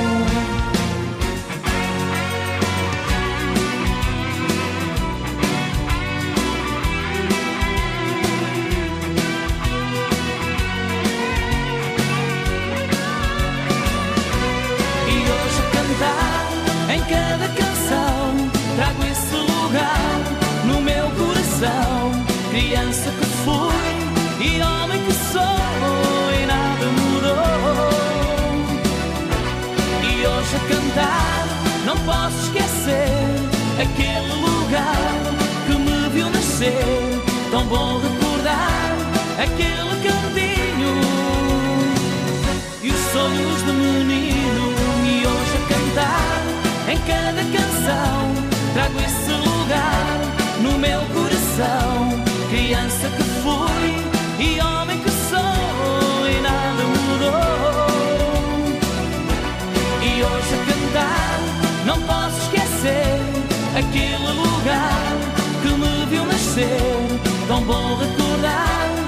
cada 17.11 17.49
canção 17.49 18.51
trago 18.77 19.05
esse 19.05 19.35
lugar 19.35 20.21
no 20.65 20.81
meu 20.81 21.11
coração. 21.11 22.13
Criança 22.51 23.11
que 23.11 23.27
fui 23.45 24.47
e 24.47 24.63
homem 24.63 25.03
que 25.05 25.13
sou 25.13 25.43
e 26.41 26.47
nada 26.47 26.87
mudou. 26.99 27.91
E 30.09 30.27
hoje 30.27 30.57
a 30.57 30.61
cantar 30.73 31.47
não 31.85 31.97
posso 31.99 32.39
esquecer 32.47 33.11
aquele 33.83 34.33
lugar 34.47 35.11
que 35.67 35.75
me 35.75 36.09
viu 36.11 36.31
nascer. 36.31 37.21
Tão 37.51 37.65
bom 37.67 38.10
cada 47.07 47.43
canção. 47.43 48.35
Trago 48.75 48.99
esse 49.01 49.33
lugar 49.33 50.21
no 50.63 50.79
meu 50.79 51.01
coração. 51.15 52.23
Criança 52.51 53.09
que 53.17 53.23
fui 53.43 54.11
e 54.39 54.61
homem 54.61 54.99
que 55.01 55.11
sou 55.11 56.29
e 56.29 56.41
nada 56.41 56.83
mudou. 56.93 57.91
E 60.03 60.23
hoje 60.23 60.55
a 60.55 60.65
cantar 60.67 61.41
não 61.87 62.01
posso 62.03 62.39
esquecer 62.43 63.21
aquele 63.77 64.33
lugar 64.33 65.13
que 65.63 65.69
me 65.69 66.07
viu 66.07 66.25
nascer. 66.27 67.21
Tão 67.49 67.63
bom 67.63 67.97
recordar 67.97 69.00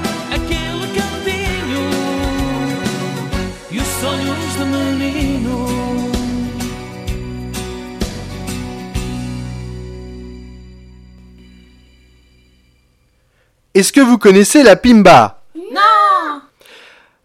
Est-ce 13.82 13.92
que 13.92 14.00
vous 14.00 14.16
connaissez 14.16 14.62
la 14.62 14.76
pimba? 14.76 15.42
Non 15.56 16.40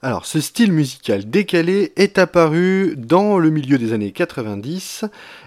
Alors, 0.01 0.25
ce 0.25 0.41
style 0.41 0.71
musical 0.71 1.29
décalé 1.29 1.93
est 1.97 2.17
apparu 2.17 2.95
dans 2.97 3.37
le 3.37 3.51
milieu 3.51 3.77
des 3.77 3.93
années 3.93 4.11
90 4.11 5.05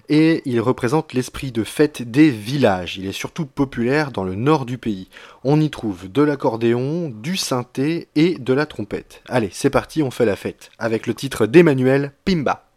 et 0.08 0.40
il 0.44 0.60
représente 0.60 1.12
l'esprit 1.12 1.50
de 1.50 1.64
fête 1.64 2.08
des 2.08 2.30
villages. 2.30 2.96
Il 2.96 3.08
est 3.08 3.12
surtout 3.12 3.44
populaire 3.44 4.12
dans 4.12 4.22
le 4.22 4.36
nord 4.36 4.66
du 4.66 4.78
pays. 4.78 5.08
On 5.42 5.60
y 5.60 5.68
trouve 5.68 6.08
de 6.08 6.22
l'accordéon, 6.22 7.08
du 7.12 7.36
synthé 7.36 8.06
et 8.14 8.38
de 8.38 8.52
la 8.52 8.66
trompette. 8.66 9.22
Allez, 9.28 9.50
c'est 9.50 9.68
parti, 9.68 10.04
on 10.04 10.12
fait 10.12 10.26
la 10.26 10.36
fête 10.36 10.70
avec 10.78 11.08
le 11.08 11.14
titre 11.14 11.46
d'Emmanuel 11.46 12.12
Pimba. 12.24 12.69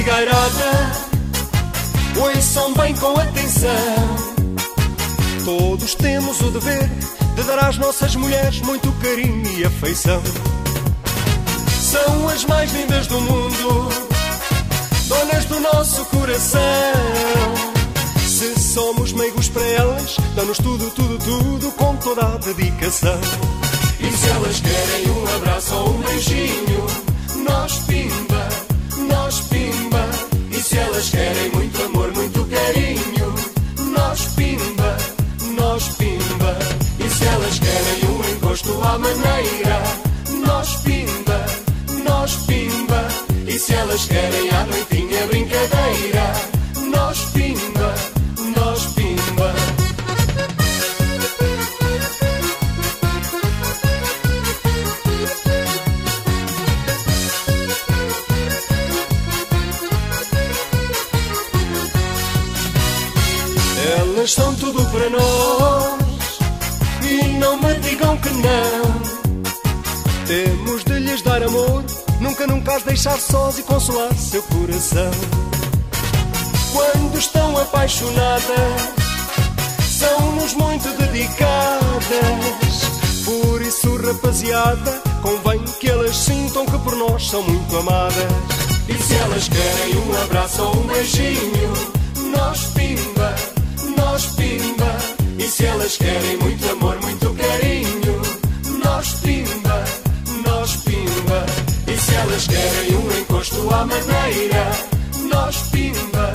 Rapazes 0.00 0.06
da 0.06 0.20
Figueirada, 0.30 0.92
ouçam 2.16 2.72
bem 2.74 2.94
com 2.94 3.18
atenção. 3.18 3.70
Todos 5.44 5.94
temos 5.94 6.40
o 6.40 6.50
dever 6.50 6.88
de 7.36 7.42
dar 7.42 7.68
às 7.68 7.76
nossas 7.76 8.14
mulheres 8.16 8.60
muito 8.60 8.90
carinho 9.02 9.58
e 9.58 9.64
afeição. 9.64 10.22
São 11.82 12.28
as 12.28 12.44
mais 12.44 12.72
lindas 12.72 13.06
do 13.08 13.20
mundo, 13.20 13.88
donas 15.08 15.44
do 15.46 15.60
nosso 15.60 16.04
coração. 16.06 16.60
Se 18.26 18.58
somos 18.58 19.12
meigos 19.12 19.48
para 19.48 19.66
elas, 19.66 20.16
dão-nos 20.34 20.58
tudo, 20.58 20.90
tudo, 20.92 21.18
tudo 21.18 21.70
com 21.72 21.96
toda 21.96 22.22
a 22.22 22.36
dedicação. 22.38 23.20
E 23.98 24.10
se 24.10 24.28
elas 24.30 24.60
querem 24.60 25.10
um 25.10 25.36
abraço 25.36 25.74
ou 25.74 25.90
um 25.90 25.98
beijinho, 26.02 26.86
nós 27.44 27.78
pimba. 27.80 28.29
Elas 31.00 31.12
querem 31.12 31.50
muito 31.52 31.82
amor, 31.82 32.12
muito 32.12 32.44
carinho, 32.44 33.34
nós 33.90 34.20
pimba, 34.34 34.98
nós 35.56 35.88
pimba. 35.96 36.58
E 36.98 37.08
se 37.08 37.24
elas 37.24 37.58
querem 37.58 38.10
um 38.10 38.36
encosto 38.36 38.82
à 38.82 38.98
maneira, 38.98 39.82
nós 40.46 40.76
pimba, 40.82 41.46
nós 42.04 42.36
pimba. 42.44 43.08
E 43.46 43.58
se 43.58 43.72
elas 43.72 44.04
querem 44.04 44.50
à 44.50 44.66
noitinha 44.66 45.26
brincadeira, 45.28 45.59
nós 65.10 66.38
e 67.02 67.24
não 67.38 67.56
me 67.60 67.74
digam 67.80 68.16
que 68.18 68.30
não. 68.30 69.00
Temos 70.26 70.84
de 70.84 70.98
lhes 71.00 71.22
dar 71.22 71.42
amor, 71.42 71.84
nunca, 72.20 72.46
nunca 72.46 72.76
as 72.76 72.82
deixar 72.84 73.18
sós 73.18 73.58
e 73.58 73.62
consolar 73.62 74.14
seu 74.14 74.42
coração. 74.44 75.10
Quando 76.72 77.18
estão 77.18 77.58
apaixonadas, 77.58 79.00
são-nos 79.82 80.54
muito 80.54 80.88
dedicadas. 80.96 81.80
Por 83.24 83.60
isso, 83.60 83.96
rapaziada, 83.96 85.02
convém 85.22 85.62
que 85.80 85.88
elas 85.88 86.16
sintam 86.16 86.64
que 86.64 86.78
por 86.78 86.94
nós 86.96 87.28
são 87.28 87.42
muito 87.42 87.76
amadas. 87.76 88.14
E 88.88 88.94
se 89.02 89.14
elas 89.14 89.48
querem 89.48 89.96
um 89.98 90.22
abraço 90.22 90.62
ou 90.62 90.76
um 90.76 90.86
beijinho, 90.86 91.72
nós 92.32 92.66
pimba, 92.66 93.34
se 95.60 95.66
elas 95.66 95.96
querem 95.98 96.38
muito 96.38 96.70
amor, 96.70 96.98
muito 97.02 97.34
carinho, 97.34 98.22
nós 98.82 99.12
pimba, 99.20 99.84
nós 100.42 100.76
pimba. 100.76 101.44
E 101.86 101.98
se 101.98 102.14
elas 102.14 102.46
querem 102.46 102.96
um 102.96 103.20
encosto 103.20 103.74
à 103.74 103.84
maneira, 103.84 104.70
nós 105.28 105.56
pimba, 105.70 106.32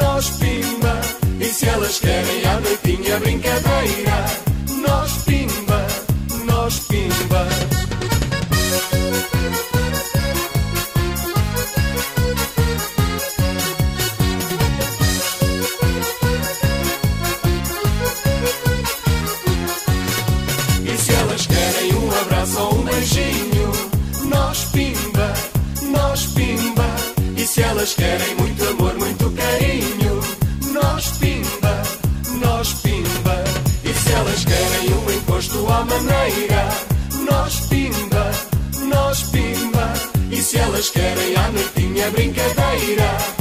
nós 0.00 0.30
pimba. 0.30 1.00
E 1.38 1.44
se 1.44 1.68
elas 1.68 2.00
querem 2.00 2.44
à 2.44 2.60
noitinha 2.60 3.20
brincadeira, 3.20 4.24
nós 4.84 5.12
pimba, 5.22 5.86
nós 6.44 6.80
pimba. 6.88 7.55
Elas 27.86 27.94
querem 27.94 28.34
muito 28.34 28.64
amor, 28.64 28.94
muito 28.98 29.30
carinho, 29.30 30.20
nós 30.72 31.06
pimba, 31.18 31.82
nós 32.40 32.72
pimba. 32.82 33.44
E 33.84 33.94
se 33.94 34.12
elas 34.12 34.44
querem 34.44 34.92
um 34.92 35.10
encosto 35.12 35.66
à 35.68 35.84
maneira, 35.84 36.68
nós 37.30 37.60
pimba, 37.68 38.32
nós 38.88 39.22
pimba. 39.30 39.92
E 40.32 40.36
se 40.42 40.58
elas 40.58 40.90
querem 40.90 41.36
à 41.36 41.48
noitinha 41.52 42.10
brincadeira. 42.10 43.35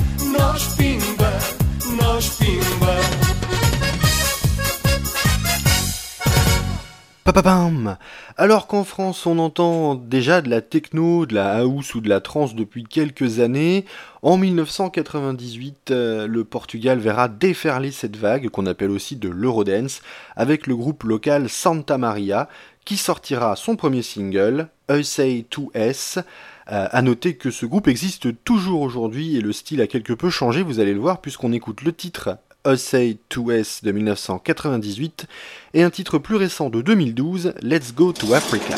Alors 8.37 8.65
qu'en 8.67 8.85
France 8.85 9.25
on 9.25 9.39
entend 9.39 9.95
déjà 9.95 10.41
de 10.41 10.49
la 10.49 10.61
techno, 10.61 11.25
de 11.25 11.35
la 11.35 11.57
house 11.57 11.93
ou 11.93 11.99
de 11.99 12.07
la 12.07 12.21
trance 12.21 12.55
depuis 12.55 12.85
quelques 12.85 13.41
années, 13.41 13.83
en 14.21 14.37
1998 14.37 15.91
euh, 15.91 16.27
le 16.27 16.45
Portugal 16.45 16.97
verra 16.97 17.27
déferler 17.27 17.91
cette 17.91 18.15
vague 18.15 18.47
qu'on 18.47 18.65
appelle 18.65 18.89
aussi 18.89 19.17
de 19.17 19.27
l'Eurodance 19.27 20.01
avec 20.37 20.65
le 20.65 20.77
groupe 20.77 21.03
local 21.03 21.49
Santa 21.49 21.97
Maria 21.97 22.47
qui 22.85 22.95
sortira 22.95 23.57
son 23.57 23.75
premier 23.75 24.01
single, 24.01 24.69
Say 25.03 25.45
2S. 25.51 26.23
Euh, 26.71 26.87
à 26.89 27.01
noter 27.01 27.35
que 27.35 27.51
ce 27.51 27.65
groupe 27.65 27.87
existe 27.89 28.43
toujours 28.43 28.81
aujourd'hui 28.81 29.35
et 29.35 29.41
le 29.41 29.51
style 29.51 29.81
a 29.81 29.87
quelque 29.87 30.13
peu 30.13 30.29
changé, 30.29 30.63
vous 30.63 30.79
allez 30.79 30.93
le 30.93 30.99
voir 30.99 31.19
puisqu'on 31.19 31.51
écoute 31.51 31.81
le 31.81 31.91
titre 31.91 32.37
Say 32.75 33.17
2S 33.31 33.83
de 33.83 33.91
1998 33.91 35.27
et 35.75 35.83
un 35.83 35.91
titre 35.91 36.17
plus 36.17 36.35
récent 36.35 36.69
de 36.69 36.81
2012, 36.81 37.53
Let's 37.61 37.93
Go 37.93 38.11
to 38.11 38.33
Africa. 38.33 38.75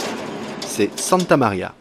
C'est 0.67 0.99
Santa 0.99 1.37
Maria. 1.37 1.73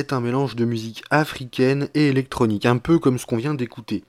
C'est 0.00 0.14
un 0.14 0.22
mélange 0.22 0.56
de 0.56 0.64
musique 0.64 1.04
africaine 1.10 1.88
et 1.92 2.08
électronique, 2.08 2.64
un 2.64 2.78
peu 2.78 2.98
comme 2.98 3.18
ce 3.18 3.26
qu'on 3.26 3.36
vient 3.36 3.52
d'écouter. 3.52 4.02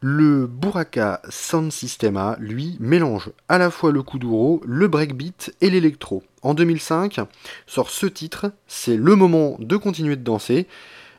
Le 0.00 0.48
Buraka 0.48 1.22
Sound 1.28 1.70
Systema, 1.70 2.36
lui, 2.40 2.76
mélange 2.80 3.30
à 3.48 3.56
la 3.56 3.70
fois 3.70 3.92
le 3.92 4.02
kuduro, 4.02 4.60
le 4.66 4.88
breakbeat 4.88 5.54
et 5.60 5.70
l'électro. 5.70 6.24
En 6.42 6.54
2005, 6.54 7.20
sort 7.68 7.90
ce 7.90 8.06
titre, 8.06 8.50
c'est 8.66 8.96
le 8.96 9.14
moment 9.14 9.54
de 9.60 9.76
continuer 9.76 10.16
de 10.16 10.24
danser. 10.24 10.66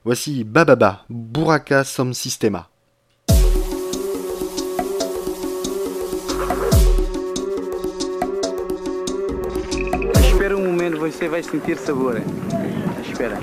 Voici 0.04 0.44
Bababa, 0.44 1.06
Buraka 1.10 1.86
Sound 1.86 2.14
Systema. 2.14 2.73
Espera 10.44 10.58
um 10.58 10.66
momento, 10.66 11.00
você 11.00 11.30
vai 11.30 11.42
sentir 11.42 11.78
sabor. 11.78 12.22
Espera. 13.02 13.40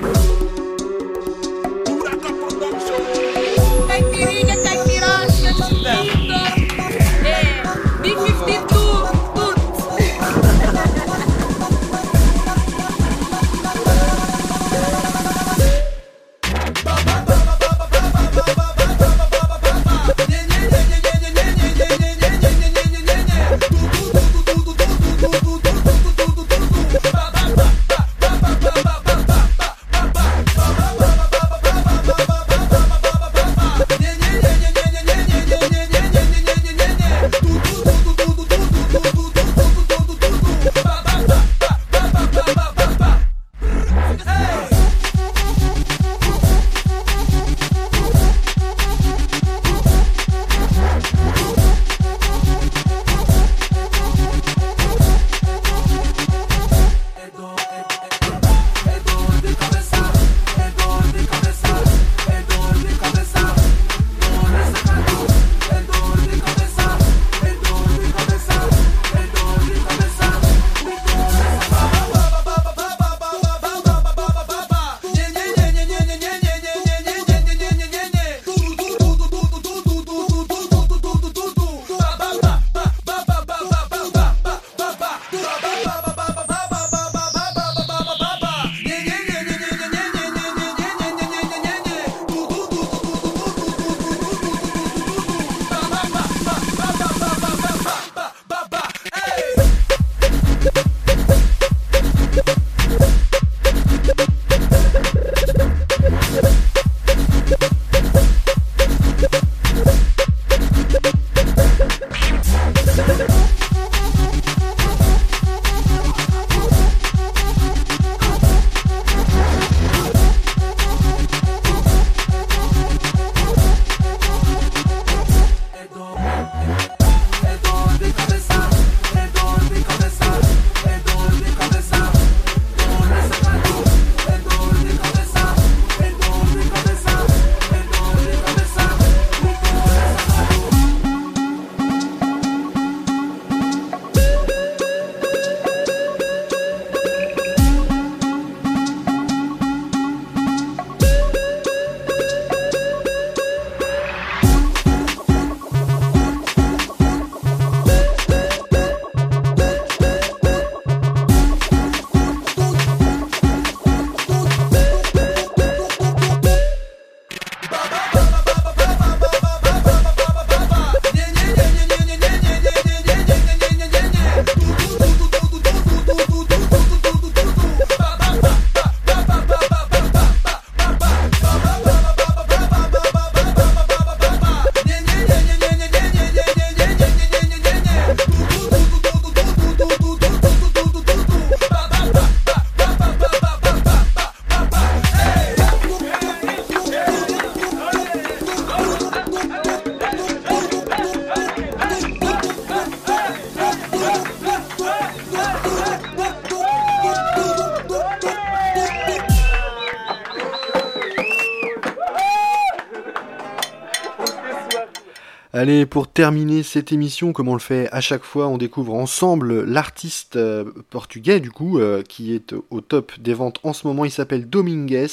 Allez, 215.61 215.85
pour 215.85 216.09
terminer 216.09 216.63
cette 216.63 216.91
émission, 216.91 217.35
comme 217.35 217.49
on 217.49 217.53
le 217.53 217.61
fait 217.61 217.87
à 217.93 218.01
chaque 218.01 218.25
fois, 218.25 218.49
on 218.49 218.57
découvre 218.57 218.95
ensemble 218.95 219.63
l'artiste 219.65 220.37
euh, 220.37 220.65
portugais, 220.89 221.39
du 221.39 221.51
coup, 221.51 221.79
euh, 221.79 222.03
qui 222.03 222.33
est 222.35 222.55
au 222.71 222.81
top 222.81 223.13
des 223.21 223.35
ventes 223.35 223.61
en 223.63 223.75
ce 223.75 223.87
moment. 223.87 224.07
Il 224.07 224.11
s'appelle 224.11 224.49
Domingues. 224.49 225.07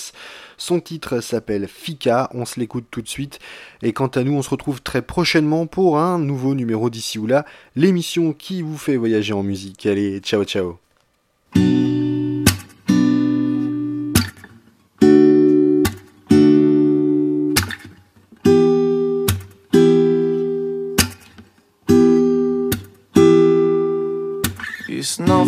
Son 0.55 0.79
titre 0.79 1.19
s'appelle 1.19 1.67
Fika. 1.67 2.29
On 2.33 2.45
se 2.45 2.61
l'écoute 2.61 2.85
tout 2.89 3.01
de 3.01 3.09
suite. 3.09 3.39
Et 3.81 3.91
quant 3.91 4.07
à 4.07 4.23
nous, 4.23 4.35
on 4.35 4.41
se 4.41 4.49
retrouve 4.49 4.81
très 4.81 5.01
prochainement 5.01 5.65
pour 5.65 5.99
un 5.99 6.17
nouveau 6.17 6.55
numéro 6.55 6.89
d'ici 6.89 7.19
ou 7.19 7.27
là, 7.27 7.45
l'émission 7.75 8.31
qui 8.31 8.61
vous 8.61 8.77
fait 8.77 8.95
voyager 8.95 9.33
en 9.33 9.43
musique. 9.43 9.85
Allez, 9.85 10.21
ciao, 10.21 10.45
ciao. 10.45 10.77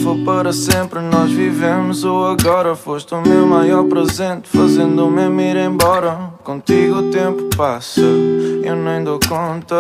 For 0.10 0.18
para 0.26 0.52
sempre, 0.52 1.00
nós 1.02 1.30
vivemos 1.32 2.04
o 2.04 2.26
agora. 2.26 2.76
Foste 2.76 3.14
o 3.14 3.22
meu 3.22 3.46
maior 3.46 3.84
presente, 3.86 4.50
fazendo-me 4.50 5.44
ir 5.44 5.58
embora. 5.58 6.32
Contigo 6.44 6.96
o 6.96 7.12
tempo 7.12 7.44
passa, 7.56 8.02
eu 8.02 8.76
nem 8.76 9.04
dou 9.04 9.20
conta. 9.28 9.76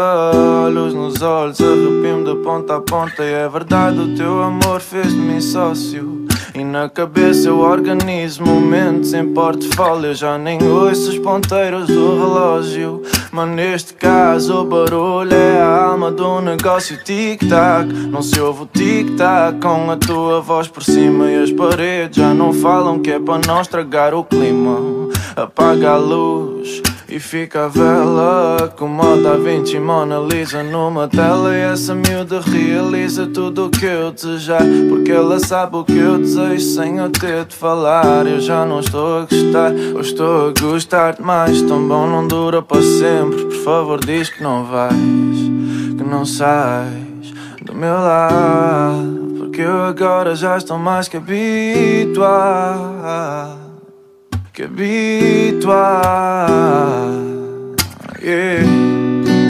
Olhos 0.65 0.93
nos 0.93 1.21
olhos, 1.21 1.59
arrepio-me 1.59 2.23
de 2.25 2.36
ponta 2.43 2.75
a 2.75 2.82
ponta. 2.82 3.23
E 3.23 3.34
é 3.34 3.49
verdade, 3.49 3.99
o 3.99 4.15
teu 4.15 4.43
amor 4.43 4.80
fez 4.82 5.07
de 5.07 5.19
mim 5.19 5.41
sócio. 5.41 6.28
E 6.60 6.64
na 6.66 6.89
cabeça 6.89 7.53
o 7.53 7.62
organismo, 7.62 8.45
momentos 8.45 9.14
em 9.14 9.34
portfólio. 9.34 10.14
Já 10.14 10.38
nem 10.38 10.62
ouço 10.62 11.10
os 11.10 11.18
ponteiros 11.18 11.88
do 11.88 12.20
relógio. 12.20 13.01
Mas 13.32 13.49
neste 13.49 13.93
caso 13.93 14.60
o 14.60 14.66
barulho 14.66 15.34
é 15.34 15.62
a 15.62 15.86
alma 15.86 16.12
do 16.12 16.41
negócio 16.41 17.01
tic-tac. 17.01 17.88
Não 18.12 18.22
se 18.22 18.38
ouve 18.41 18.64
o 18.64 18.66
tic-tac 18.66 19.57
com 19.62 19.89
a 19.89 19.95
tua 19.95 20.41
voz 20.41 20.68
por 20.68 20.84
cima 20.84 21.32
e 21.32 21.41
as 21.41 21.51
paredes 21.53 22.18
já 22.18 22.34
não 22.34 22.51
falam 22.51 22.99
que 22.99 23.12
é 23.12 23.20
para 23.20 23.39
não 23.47 23.62
estragar 23.62 24.14
o 24.14 24.26
clima. 24.26 24.78
Apaga 25.38 25.91
a 25.91 25.97
luz. 25.97 26.82
E 27.12 27.20
fica 27.20 27.66
a 27.66 27.68
vela 27.68 28.72
como 28.78 29.01
a 29.01 29.16
Da 29.16 29.36
Vinci 29.36 29.80
Mona 29.80 30.20
Lisa 30.20 30.62
numa 30.62 31.07
tela. 31.07 31.55
E 31.55 31.60
essa 31.60 31.95
miúda 31.95 32.39
realiza 32.39 33.26
tudo 33.26 33.66
o 33.66 33.70
que 33.70 33.86
eu 33.86 34.12
desejar 34.12 34.62
Porque 34.88 35.12
ela 35.12 35.39
sabe 35.39 35.78
o 35.78 35.84
que 35.84 35.97
eu 35.97 36.20
desejo 36.20 36.64
sem 36.64 36.97
eu 36.97 37.10
ter 37.10 37.45
de 37.45 37.55
falar. 37.55 38.28
Eu 38.28 38.39
já 38.39 38.64
não 38.64 38.80
estou 38.80 39.22
a 39.22 39.22
gostar, 39.22 39.72
ou 39.95 40.01
estou 40.01 40.49
a 40.49 40.53
gostar 40.62 41.14
demais. 41.16 41.64
Tão 41.64 41.88
bom 41.88 42.05
não 42.05 42.28
dura 42.28 42.62
para 42.62 42.84
sempre 42.84 43.43
Por 43.45 43.64
favor 43.64 43.99
diz 44.05 44.30
que 44.30 44.43
não 44.43 44.66
vais, 44.66 44.95
que 45.97 46.03
não 46.03 46.24
sais 46.26 47.34
do 47.64 47.74
meu 47.74 47.93
lado 47.93 49.36
Porque 49.39 49.62
eu 49.62 49.82
agora 49.82 50.36
já 50.36 50.57
estou 50.57 50.78
mais 50.78 51.07
que 51.07 51.18
habituado 51.18 52.20
que 54.60 54.66
habituar. 54.66 56.49
Yeah. 58.22 58.66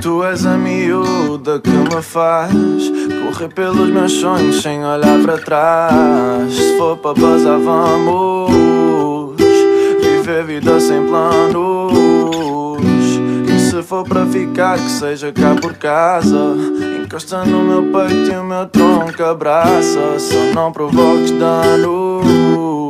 Tu 0.01 0.23
és 0.23 0.45
a 0.45 0.55
miúda 0.55 1.59
que 1.59 1.71
me 1.71 2.01
faz 2.01 2.51
correr 2.53 3.49
pelos 3.49 3.89
meus 3.89 4.11
sonhos 4.11 4.61
sem 4.61 4.85
olhar 4.85 5.19
para 5.25 5.39
trás. 5.39 6.53
Se 6.53 6.77
for 6.77 6.95
para 6.97 7.19
bazar, 7.19 7.59
vamos 7.59 9.35
viver 9.99 10.45
vida 10.45 10.79
sem 10.79 11.03
planos. 11.07 12.79
E 13.47 13.59
se 13.59 13.81
for 13.81 14.07
para 14.07 14.27
ficar, 14.27 14.77
que 14.77 14.91
seja 14.91 15.31
cá 15.31 15.55
por 15.59 15.73
casa. 15.73 16.55
Encosta 17.03 17.43
no 17.45 17.63
meu 17.63 17.81
peito 17.91 18.31
e 18.31 18.37
o 18.37 18.43
meu 18.43 18.67
tronco 18.67 19.23
abraça. 19.23 20.19
Só 20.19 20.53
não 20.53 20.71
provoques 20.71 21.31
danos. 21.31 22.88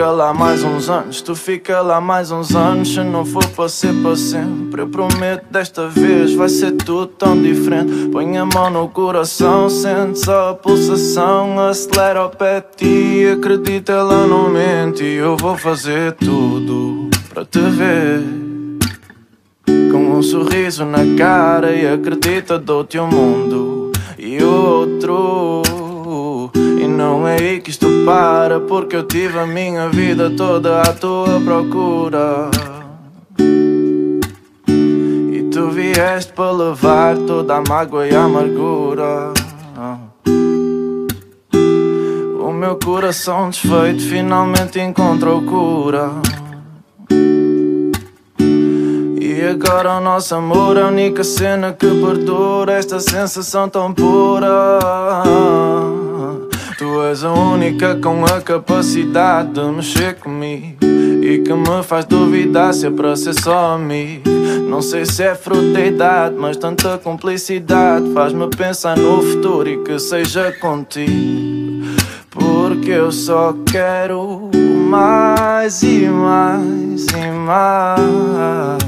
Fica 0.00 0.12
lá 0.12 0.32
mais 0.32 0.64
uns 0.64 0.88
anos, 0.88 1.20
tu 1.20 1.36
fica 1.36 1.82
lá 1.82 2.00
mais 2.00 2.30
uns 2.30 2.56
anos. 2.56 2.94
Se 2.94 3.02
não 3.02 3.22
for 3.22 3.46
para 3.48 3.68
ser 3.68 3.92
para 4.00 4.16
sempre, 4.16 4.80
eu 4.80 4.88
prometo 4.88 5.44
desta 5.50 5.88
vez 5.88 6.32
vai 6.32 6.48
ser 6.48 6.72
tudo 6.72 7.08
tão 7.08 7.38
diferente. 7.38 8.08
Põe 8.10 8.38
a 8.38 8.46
mão 8.46 8.70
no 8.70 8.88
coração, 8.88 9.68
sente 9.68 10.20
só 10.20 10.52
a 10.52 10.54
pulsação. 10.54 11.60
Acelera 11.68 12.24
o 12.24 12.30
pé 12.30 12.62
ti, 12.62 13.26
acredita, 13.30 13.92
ela 13.92 14.26
não 14.26 14.48
mente. 14.48 15.04
E 15.04 15.16
eu 15.16 15.36
vou 15.36 15.58
fazer 15.58 16.12
tudo 16.12 17.10
para 17.28 17.44
te 17.44 17.60
ver. 17.60 18.22
Com 19.92 20.16
um 20.16 20.22
sorriso 20.22 20.86
na 20.86 21.14
cara 21.18 21.72
e 21.72 21.86
acredita, 21.86 22.58
dou-te 22.58 22.98
um 22.98 23.06
mundo 23.06 23.92
e 24.18 24.42
outro. 24.42 25.79
Não 27.00 27.26
é 27.26 27.36
aí 27.36 27.60
que 27.60 27.70
isto 27.70 27.86
para, 28.04 28.60
porque 28.60 28.94
eu 28.94 29.02
tive 29.04 29.38
a 29.38 29.46
minha 29.46 29.88
vida 29.88 30.28
toda 30.36 30.82
à 30.82 30.92
tua 30.92 31.40
procura. 31.40 32.50
E 35.32 35.48
tu 35.50 35.70
vieste 35.70 36.30
para 36.34 36.52
levar 36.52 37.16
toda 37.16 37.56
a 37.56 37.62
mágoa 37.66 38.06
e 38.06 38.14
a 38.14 38.24
amargura. 38.24 39.32
O 42.38 42.52
meu 42.52 42.76
coração 42.76 43.48
desfeito 43.48 44.02
finalmente 44.02 44.78
encontrou 44.78 45.40
cura. 45.40 46.10
E 49.18 49.42
agora 49.42 49.96
o 49.96 50.00
nosso 50.02 50.34
amor 50.34 50.76
é 50.76 50.82
a 50.82 50.88
única 50.88 51.24
cena 51.24 51.72
que 51.72 51.86
perdura 51.86 52.74
esta 52.74 53.00
sensação 53.00 53.70
tão 53.70 53.90
pura. 53.90 54.78
Tu 56.80 57.02
és 57.02 57.22
a 57.22 57.30
única 57.30 57.94
com 57.96 58.24
a 58.24 58.40
capacidade 58.40 59.50
de 59.50 59.60
mexer 59.70 60.14
comigo 60.14 60.78
e 61.22 61.36
que 61.40 61.52
me 61.52 61.82
faz 61.82 62.06
duvidar 62.06 62.72
se 62.72 62.86
é 62.86 62.90
para 62.90 63.14
ser 63.16 63.34
só 63.34 63.74
amigo. 63.74 64.30
Não 64.66 64.80
sei 64.80 65.04
se 65.04 65.22
é 65.24 65.34
fruto 65.34 65.74
da 65.74 65.84
idade, 65.84 66.36
mas 66.38 66.56
tanta 66.56 66.96
cumplicidade 66.96 68.10
faz-me 68.14 68.48
pensar 68.48 68.96
no 68.96 69.20
futuro 69.20 69.68
e 69.68 69.76
que 69.84 69.98
seja 69.98 70.52
contigo. 70.52 71.84
Porque 72.30 72.92
eu 72.92 73.12
só 73.12 73.54
quero 73.70 74.50
mais 74.88 75.82
e 75.82 76.08
mais 76.08 77.06
e 77.08 77.30
mais. 77.30 78.78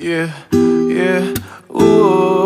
Yeah, 0.00 0.32
yeah, 0.88 1.34
uh, 1.68 2.41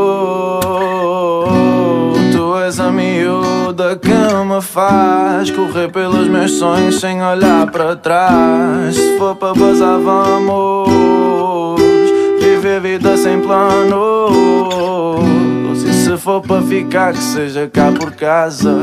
faz 4.77 5.51
correr 5.51 5.91
pelos 5.91 6.29
meus 6.29 6.51
sonhos 6.59 7.01
sem 7.01 7.23
olhar 7.23 7.71
para 7.71 7.97
trás. 7.97 8.95
Se 8.95 9.17
for 9.17 9.35
para 9.35 9.55
bazar, 9.55 9.99
vamos 9.99 11.81
viver 12.39 12.83
vida 12.83 13.17
sem 13.17 13.41
planos. 13.41 13.97
E 15.83 15.93
se 15.95 16.15
for 16.19 16.43
para 16.43 16.61
ficar, 16.61 17.15
que 17.15 17.23
seja 17.23 17.67
cá 17.73 17.91
por 17.91 18.13
casa. 18.13 18.77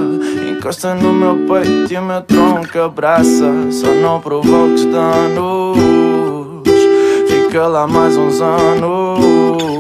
Encosta 0.50 0.96
no 0.96 1.14
meu 1.14 1.36
peito 1.48 1.94
e 1.94 1.98
o 1.98 2.02
meu 2.02 2.22
tronco 2.24 2.80
abraça. 2.80 3.46
Só 3.70 3.94
não 3.94 4.20
provoques 4.20 4.86
danos. 4.86 5.78
Fica 7.28 7.68
lá 7.68 7.86
mais 7.86 8.18
uns 8.18 8.42
anos. 8.42 9.73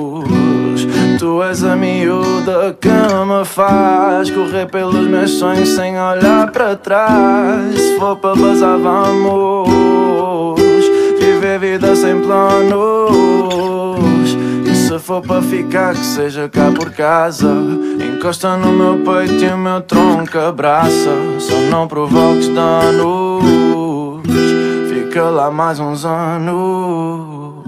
Tu 1.24 1.42
és 1.42 1.64
a 1.64 1.74
miúda 1.74 2.76
que 2.82 2.90
me 2.90 3.46
faz 3.46 4.30
correr 4.30 4.66
pelos 4.70 5.08
meus 5.08 5.32
sonhos 5.32 5.70
sem 5.70 5.98
olhar 5.98 6.52
para 6.52 6.76
trás. 6.76 7.80
Se 7.80 7.98
for 7.98 8.18
para 8.18 8.36
bazar, 8.36 8.78
vamos 8.78 9.70
viver 11.18 11.60
vida 11.60 11.96
sem 11.96 12.20
planos. 12.20 13.16
E 14.66 14.76
se 14.76 15.00
for 15.00 15.22
para 15.22 15.42
ficar, 15.42 15.94
que 15.94 16.06
seja 16.06 16.50
cá 16.50 16.74
por 16.76 16.92
casa. 16.92 17.56
Encosta 18.02 18.58
no 18.58 18.74
meu 18.74 18.98
peito 19.06 19.46
e 19.46 19.48
o 19.48 19.58
meu 19.58 19.80
tronco 19.80 20.38
abraça. 20.38 21.16
Só 21.40 21.56
não 21.72 21.88
provoques 21.88 22.50
danos. 22.50 23.46
Fica 24.90 25.24
lá 25.30 25.50
mais 25.50 25.80
uns 25.80 26.04
anos. 26.04 27.64